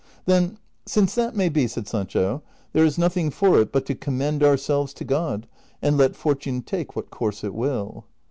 ''Then 0.25 0.57
since 0.87 1.13
that 1.13 1.35
may 1.35 1.47
be," 1.47 1.67
said 1.67 1.87
Sancho,'' 1.87 2.41
there 2.73 2.83
is 2.83 2.97
nothing 2.97 3.29
for 3.29 3.61
it 3.61 3.71
but 3.71 3.85
to 3.85 3.93
commend 3.93 4.41
ourseh^es 4.41 4.95
to 4.95 5.03
God, 5.05 5.45
and 5.79 5.95
let 5.95 6.15
fortune 6.15 6.63
take 6.63 6.95
what 6.95 7.11
course 7.11 7.43
it 7.43 7.53
will." 7.53 8.05